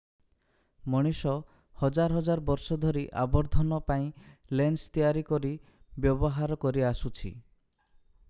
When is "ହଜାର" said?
1.81-2.15, 2.19-2.43